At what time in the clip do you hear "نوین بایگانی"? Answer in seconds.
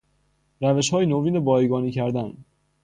1.05-1.91